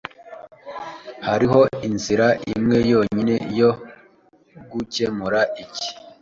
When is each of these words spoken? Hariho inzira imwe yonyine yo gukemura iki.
Hariho 1.27 1.61
inzira 1.87 2.27
imwe 2.53 2.77
yonyine 2.91 3.35
yo 3.59 3.71
gukemura 4.71 5.39
iki. 5.63 5.87